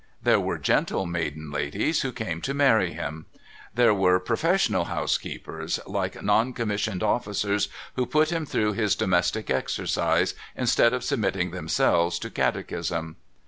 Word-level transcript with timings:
There 0.23 0.39
were 0.39 0.57
gentle 0.57 1.03
m.aiden 1.03 1.53
ladies 1.53 2.01
who 2.01 2.11
came 2.11 2.41
to 2.41 2.55
marry 2.55 2.93
him. 2.93 3.27
There 3.75 3.93
were 3.93 4.19
profes 4.19 4.67
sional 4.67 4.87
housekeepers, 4.87 5.79
like 5.85 6.23
non 6.23 6.53
commissioned 6.53 7.03
officers, 7.03 7.69
who 7.95 8.07
put 8.07 8.31
him 8.31 8.47
through 8.47 8.73
his 8.73 8.95
domestic 8.95 9.51
exercise, 9.51 10.33
instead 10.55 10.93
of 10.95 11.03
submitting 11.03 11.51
themselves 11.51 12.17
to 12.17 12.31
catechism. 12.31 13.17